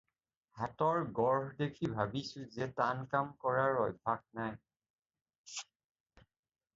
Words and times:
হাতৰ 0.59 1.01
গঢ় 1.17 1.43
দেখি 1.57 1.89
ভাবিছোঁ 1.97 2.45
যে 2.55 2.67
টান 2.79 3.03
কাম 3.11 3.29
কৰাৰ 3.43 3.77
অভ্যাস 3.83 4.25
নাই। 4.39 6.25